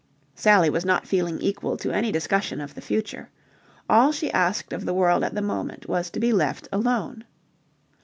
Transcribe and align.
Sally 0.33 0.71
was 0.71 0.83
not 0.83 1.05
feeling 1.05 1.39
equal 1.41 1.77
to 1.77 1.91
any 1.91 2.11
discussion 2.11 2.59
of 2.59 2.73
the 2.73 2.81
future. 2.81 3.29
All 3.87 4.11
she 4.11 4.31
asked 4.31 4.73
of 4.73 4.85
the 4.85 4.95
world 4.95 5.23
at 5.23 5.35
the 5.35 5.43
moment 5.43 5.87
was 5.87 6.09
to 6.09 6.19
be 6.19 6.33
left 6.33 6.67
alone. 6.71 7.23